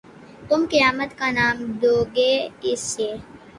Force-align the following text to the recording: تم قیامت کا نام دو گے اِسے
تم 0.47 0.61
قیامت 0.71 1.11
کا 1.19 1.27
نام 1.37 1.57
دو 1.81 1.95
گے 2.15 2.31
اِسے 2.65 3.09